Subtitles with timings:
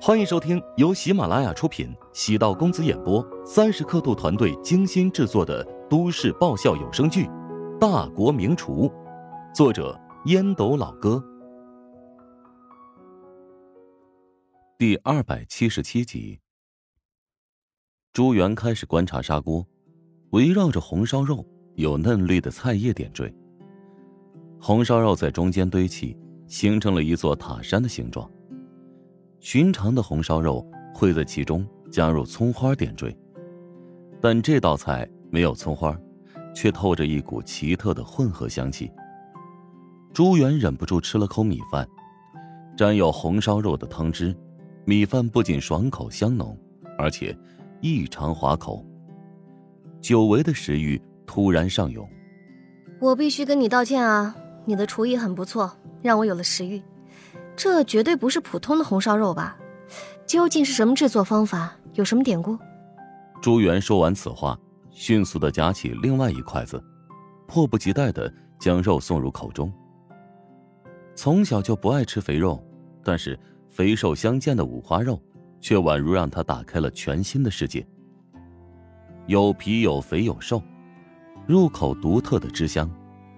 [0.00, 7.24] 欢迎收听由喜马拉雅出品、喜道公子演播、三十刻度团队精心制作的都市爆笑有声剧
[7.78, 8.88] 《大国名厨》，
[9.54, 11.24] 作者烟斗老哥，
[14.76, 16.40] 第二百七十七集。
[18.12, 19.66] 朱元开始观察砂锅，
[20.30, 21.46] 围绕着红烧肉
[21.76, 23.34] 有嫩绿的菜叶点缀，
[24.60, 26.16] 红烧肉在中间堆砌，
[26.54, 28.30] 形成了一座塔山的形状。
[29.40, 30.64] 寻常的红烧肉
[30.94, 33.12] 会在其中加入葱花点缀，
[34.20, 35.98] 但这道菜没有葱花，
[36.54, 38.88] 却透着一股奇特的混合香气。
[40.12, 41.84] 朱元忍不住吃了口米饭，
[42.76, 44.32] 沾有红烧肉的汤汁，
[44.84, 46.56] 米饭不仅爽口香浓，
[46.96, 47.36] 而且
[47.80, 48.86] 异常滑口。
[50.00, 52.08] 久违的食欲突然上涌，
[53.00, 54.36] 我必须跟你道歉啊！
[54.64, 55.70] 你的厨艺很不错，
[56.02, 56.82] 让我有了食欲。
[57.56, 59.56] 这绝对不是普通的红烧肉吧？
[60.26, 61.72] 究竟是什么制作方法？
[61.92, 62.58] 有什么典故？
[63.40, 64.58] 朱元说完此话，
[64.90, 66.82] 迅速的夹起另外一筷子，
[67.46, 69.72] 迫不及待的将肉送入口中。
[71.14, 72.60] 从小就不爱吃肥肉，
[73.04, 73.38] 但是
[73.70, 75.22] 肥瘦相间的五花肉，
[75.60, 77.86] 却宛如让他打开了全新的世界。
[79.26, 80.60] 有皮有肥有瘦，
[81.46, 82.90] 入口独特的汁香，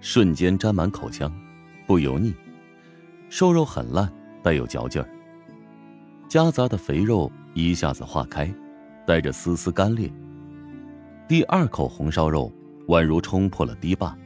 [0.09, 1.29] 瞬间沾满口腔，
[1.85, 2.33] 不油腻。
[3.27, 4.09] 瘦肉很烂，
[4.41, 5.09] 带有嚼劲儿。
[6.29, 8.49] 夹杂的肥肉一下子化开，
[9.05, 10.09] 带着丝丝干裂。
[11.27, 12.49] 第二口红烧肉
[12.87, 14.17] 宛如冲破了堤坝，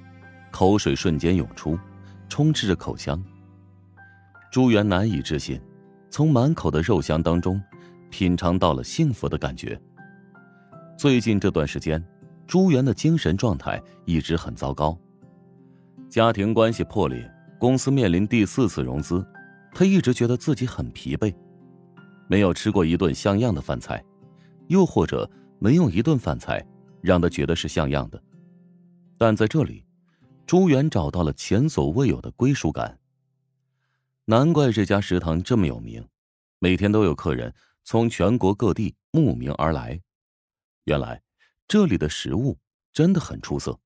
[0.52, 1.76] 口水瞬间涌出，
[2.30, 3.20] 充斥着口腔。
[4.52, 5.60] 朱元难以置信，
[6.12, 7.60] 从满口的肉香当中，
[8.12, 9.82] 品尝到了幸福的感觉。
[10.96, 12.06] 最近这段时间，
[12.46, 14.96] 朱元的精神状态一直很糟糕，
[16.12, 17.34] 家庭关系破裂。
[17.58, 19.26] 公司面临第四次融资，
[19.74, 21.34] 他一直觉得自己很疲惫，
[22.28, 24.04] 没有吃过一顿像样的饭菜，
[24.68, 26.62] 又或者没有一顿饭菜
[27.02, 28.22] 让他觉得是像样的。
[29.18, 29.86] 但在这里，
[30.46, 33.00] 朱元找到了前所未有的归属感。
[34.26, 36.06] 难怪这家食堂这么有名，
[36.60, 37.54] 每天都有客人
[37.86, 40.02] 从全国各地慕名而来。
[40.84, 41.22] 原来
[41.70, 42.58] 这里的食物
[42.92, 43.80] 真的很出色。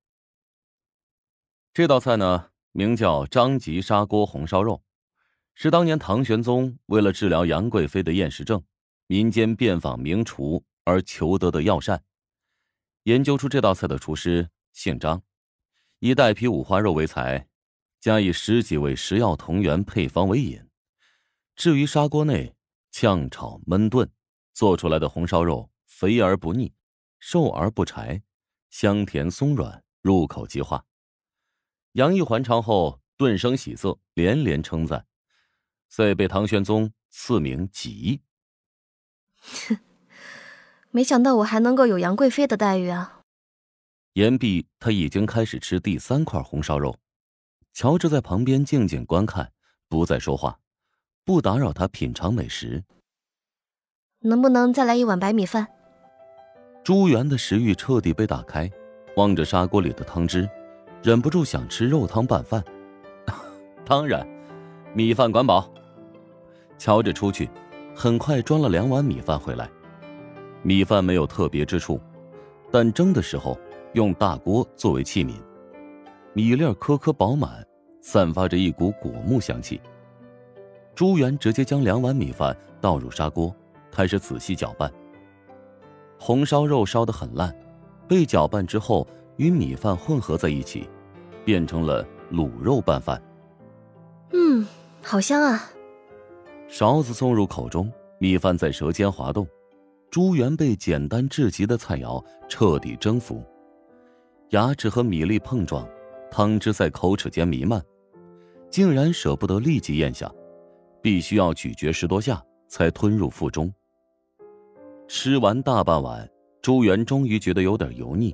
[1.75, 2.51] 这道菜呢？
[2.71, 4.81] 名叫张吉砂锅红烧肉，
[5.53, 8.63] 是当年唐玄宗为了治疗杨贵妃的厌食症，
[9.07, 12.01] 民间遍访名厨而求得的药膳。
[13.03, 15.21] 研究出这道菜的厨师姓张，
[15.99, 17.49] 以带皮五花肉为材，
[17.99, 20.65] 加以十几味食药同源配方为引。
[21.57, 22.55] 至于砂锅内
[22.89, 24.09] 炝炒焖炖
[24.53, 26.71] 做出来的红烧肉，肥而不腻，
[27.19, 28.23] 瘦而不柴，
[28.69, 30.85] 香甜松软，入口即化。
[31.95, 35.05] 杨毅还朝后顿生喜色，连连称赞，
[35.87, 38.19] 遂被唐玄宗赐名吉。
[39.39, 39.79] 哼，
[40.91, 43.21] 没想到我还能够有杨贵妃的待遇啊！
[44.11, 46.97] 言毕，他已经开始吃第三块红烧肉。
[47.71, 49.53] 乔治在旁边静静观看，
[49.87, 50.59] 不再说话，
[51.23, 52.83] 不打扰他品尝美食。
[54.19, 55.65] 能不能再来一碗白米饭？
[56.83, 58.69] 朱元的食欲彻底被打开，
[59.15, 60.49] 望着砂锅里的汤汁。
[61.05, 62.63] 忍不住想吃肉汤拌饭，
[63.85, 64.27] 当然，
[64.95, 65.71] 米饭管饱。
[66.79, 67.47] 乔治出去，
[67.95, 69.69] 很快装了两碗米饭回来。
[70.63, 72.01] 米饭没有特别之处，
[72.71, 73.55] 但蒸的时候
[73.93, 75.35] 用大锅作为器皿，
[76.33, 77.63] 米粒颗颗饱满，
[78.01, 79.79] 散发着一股果木香气。
[80.95, 83.55] 朱元直接将两碗米饭倒入砂锅，
[83.91, 84.91] 开始仔细搅拌。
[86.17, 87.55] 红烧肉烧得很烂，
[88.07, 89.07] 被搅拌之后
[89.37, 90.89] 与米饭混合在一起。
[91.45, 93.21] 变成了卤肉拌饭。
[94.33, 94.67] 嗯，
[95.01, 95.71] 好香啊！
[96.67, 99.47] 勺子送入口中，米饭在舌尖滑动。
[100.09, 103.43] 朱元被简单至极的菜肴彻底征服，
[104.49, 105.87] 牙齿和米粒碰撞，
[106.31, 107.83] 汤汁在口齿间弥漫，
[108.69, 110.31] 竟然舍不得立即咽下，
[111.01, 113.71] 必须要咀嚼十多下才吞入腹中。
[115.07, 116.27] 吃完大半碗，
[116.61, 118.33] 朱元终于觉得有点油腻，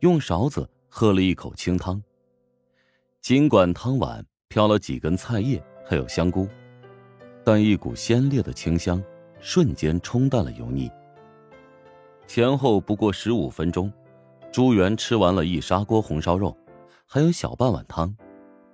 [0.00, 2.00] 用勺子喝了一口清汤。
[3.22, 6.48] 尽管汤碗飘了几根菜叶，还有香菇，
[7.44, 9.00] 但一股鲜烈的清香
[9.38, 10.90] 瞬间冲淡了油腻。
[12.26, 13.92] 前后不过十五分钟，
[14.50, 16.56] 朱元吃完了一砂锅红烧肉，
[17.06, 18.12] 还有小半碗汤，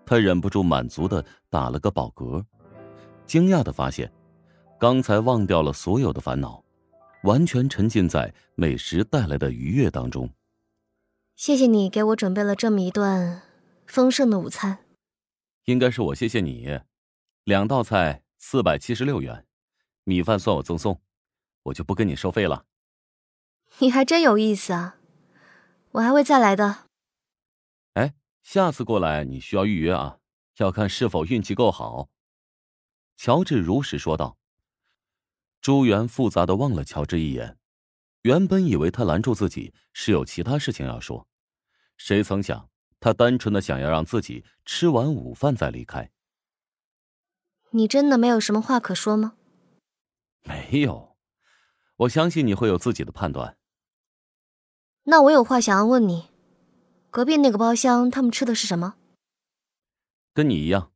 [0.07, 2.43] 他忍不住满足的打了个饱嗝，
[3.27, 4.11] 惊讶的发现，
[4.81, 6.65] 刚才忘掉了所有的烦恼，
[7.25, 10.31] 完全沉浸在美食带来的愉悦当中。
[11.37, 13.43] 谢谢你给我准备了这么一顿。
[13.89, 14.85] 丰盛的午餐，
[15.65, 16.79] 应该是我谢谢你。
[17.45, 19.47] 两道菜四百七十六元，
[20.05, 21.01] 米饭算我赠送，
[21.63, 22.67] 我就不跟你收费了。
[23.79, 24.99] 你还真有意思啊，
[25.93, 26.87] 我还会再来的。
[27.95, 30.19] 哎，下次过来你需要预约啊，
[30.59, 32.11] 要看是否运气够好。
[33.17, 34.37] 乔治如实说道。
[35.63, 37.59] 朱元复杂的望了乔治一眼，
[38.23, 41.27] 原本以为他拦住自己是有其他事情要说，
[41.97, 42.69] 谁曾想
[43.01, 46.11] 他单纯的想要让自己吃完午饭再离开。
[47.71, 49.35] 你真的没有什么话可说吗？
[50.45, 51.17] 没有，
[51.97, 53.57] 我相信你会有自己的判断。
[55.05, 56.29] 那我有话想要问你，
[57.11, 58.97] 隔壁那个包厢他们吃的是什么？
[60.33, 60.93] 跟你一样，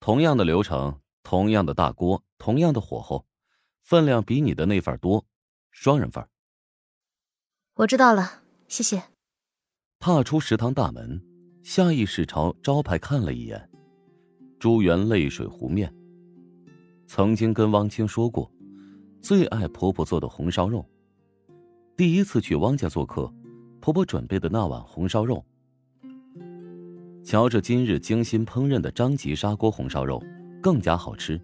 [0.00, 3.26] 同样的流程，同样的大锅，同样的火候，
[3.82, 5.26] 分量比你的那份多，
[5.70, 6.26] 双人份。
[7.74, 9.04] 我知道了，谢谢。
[9.98, 11.22] 踏出食堂大门，
[11.68, 13.68] 下意识朝招牌看了一眼，
[14.56, 15.92] 朱元泪水湖面。
[17.08, 18.48] 曾经跟汪清说过，
[19.20, 20.88] 最爱婆婆做的红烧肉。
[21.96, 23.28] 第一次去汪家做客。
[23.80, 25.44] 婆婆准备的那碗红烧肉，
[27.24, 30.22] 瞧着今日精心烹饪的张吉砂锅红烧肉，
[30.62, 31.40] 更加好吃，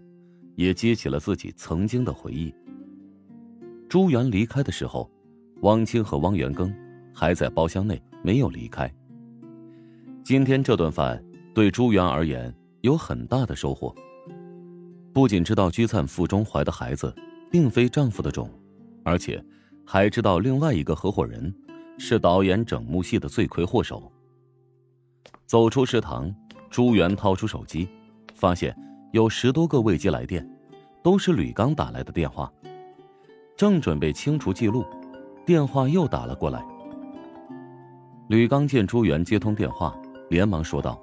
[0.55, 2.53] 也激起了自己曾经的回忆。
[3.89, 5.11] 朱元离开的时候，
[5.63, 6.73] 汪清和汪元庚
[7.13, 8.89] 还在包厢内没有离开。
[10.23, 11.21] 今天这顿饭
[11.53, 13.93] 对朱元而言有很大的收获，
[15.11, 17.13] 不仅知道居灿腹中怀的孩子
[17.51, 18.49] 并非丈夫的种，
[19.03, 19.43] 而且
[19.85, 21.53] 还知道另外一个合伙人。
[21.99, 24.11] 是导演整幕戏的罪魁祸首。
[25.45, 26.33] 走出食堂，
[26.71, 27.87] 朱元掏出手机，
[28.33, 28.75] 发现
[29.11, 30.43] 有十多个未接来电，
[31.03, 32.51] 都是吕刚打来的电话。
[33.55, 34.83] 正准备清除记录，
[35.45, 36.65] 电话又打了过来。
[38.27, 39.95] 吕刚见朱元接通电话，
[40.33, 40.99] 连忙说道：“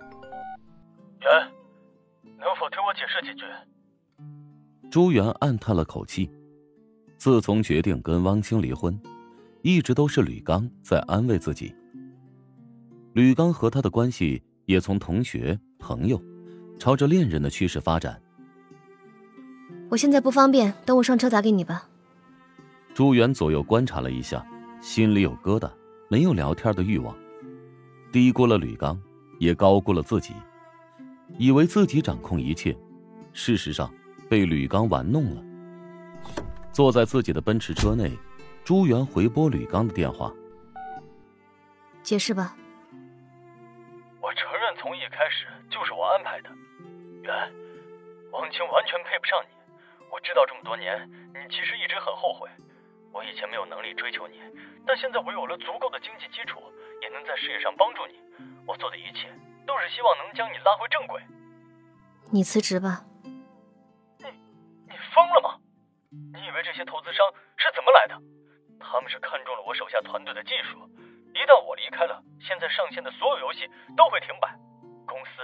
[1.22, 1.30] 元，
[2.36, 3.44] 能否听我解释几句？”
[4.90, 6.28] 朱元暗叹了口气，
[7.16, 9.00] 自从决定跟汪清离婚。
[9.62, 11.72] 一直都是吕刚在安慰自己。
[13.12, 16.20] 吕刚和他的关系也从同学、朋友，
[16.76, 18.20] 朝着恋人的趋势发展。
[19.90, 21.88] 我现在不方便，等我上车打给你吧。
[22.94, 24.44] 朱元左右观察了一下，
[24.80, 25.70] 心里有疙瘩，
[26.08, 27.14] 没有聊天的欲望，
[28.10, 29.00] 低估了吕刚，
[29.40, 30.34] 也高估了自己，
[31.38, 32.76] 以为自己掌控一切，
[33.32, 33.90] 事实上
[34.28, 35.42] 被吕刚玩弄了。
[36.70, 38.12] 坐在自己的奔驰车内。
[38.62, 40.30] 朱元回拨吕刚的电话，
[42.02, 42.54] 解释吧。
[44.20, 46.50] 我承认，从一开始就是我安排的。
[47.22, 47.32] 元，
[48.30, 49.48] 王青完全配不上你。
[50.12, 52.48] 我知道这么多年，你其实一直很后悔。
[53.12, 54.40] 我以前没有能力追求你，
[54.86, 56.62] 但现在我有了足够的经济基础，
[57.02, 58.20] 也能在事业上帮助你。
[58.66, 59.28] 我做的一切
[59.66, 61.20] 都是希望能将你拉回正轨。
[62.30, 63.04] 你辞职吧。
[63.24, 64.26] 你，
[64.86, 65.58] 你疯了吗？
[66.10, 67.26] 你以为这些投资商
[67.56, 68.14] 是怎么来的？
[68.78, 70.78] 他们是看中了我手下团队的技术，
[71.34, 74.48] 一旦我离开了，现在上线的所有游戏都会停摆，
[75.06, 75.42] 公司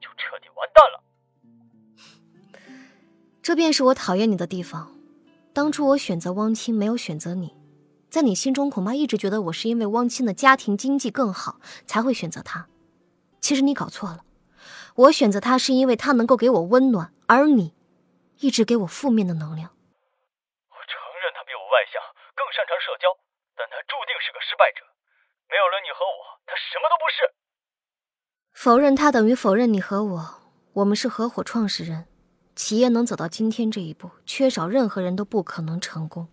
[0.00, 1.02] 就彻底完蛋了。
[3.42, 4.95] 这便是我讨厌你的地方。
[5.56, 7.56] 当初我选择汪清，没有选择你，
[8.10, 12.68] 在你心中恐怕一直觉得我是因为汪清的家庭经济更好才会选择他。
[13.40, 14.22] 其实你搞错了，
[14.96, 17.74] 我选择他是因为他能够给我温暖，而你
[18.36, 19.72] 一直给我负面的能量。
[20.68, 22.02] 我承认他比我外向，
[22.36, 23.08] 更擅长社交，
[23.56, 24.84] 但他注定是个失败者。
[25.48, 27.32] 没有了你和我，他什么都不是。
[28.52, 30.34] 否认他等于否认你和我。
[30.74, 32.06] 我们是合伙创始人，
[32.56, 36.26] 企业能走到今天这一步，缺少任何人都不可能成功。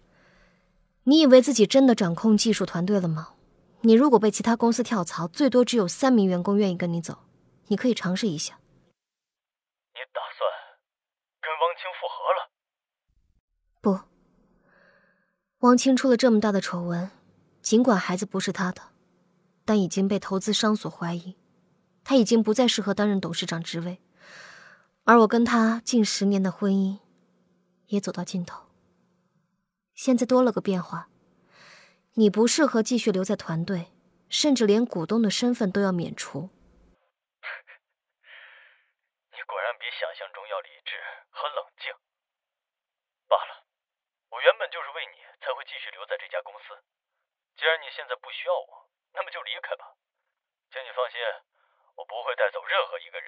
[1.04, 3.34] 你以为自己真的掌控技术团队了吗？
[3.82, 7.20] 你如果被其他公司跳槽，最多只有三名员工愿意跟你走。
[7.68, 8.58] 你可以尝试一下。
[9.94, 10.50] 你打算
[11.42, 12.50] 跟汪清复合了？
[13.82, 14.00] 不。
[15.60, 17.12] 汪清出了这么大的丑闻，
[17.62, 18.82] 尽管孩子不是他的，
[19.66, 21.36] 但已经被投资商所怀疑，
[22.06, 24.02] 他已经不再适合担任董事长职位，
[25.06, 27.00] 而我跟他近十年的婚姻
[27.88, 28.70] 也走到尽头。
[29.94, 31.10] 现在多了个变化，
[32.14, 33.92] 你不适合继续留在团队，
[34.30, 36.50] 甚至连股东的身份都要免除。
[39.32, 40.96] 你果然比想象中要理智
[41.30, 41.92] 和冷静。
[43.28, 43.66] 罢了，
[44.32, 45.24] 我原本就是为你。
[45.44, 46.72] 才会继续留在这家公司。
[47.60, 49.92] 既然你现在不需要我，那么就离开吧。
[50.72, 51.20] 请你放心，
[52.00, 53.28] 我不会带走任何一个人。